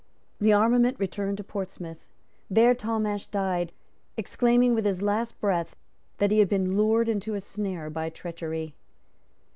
[0.39, 2.07] The armament returned to Portsmouth.
[2.49, 3.71] There Talmash died,
[4.17, 5.75] exclaiming with his last breath
[6.17, 8.73] that he had been lured into a snare by treachery.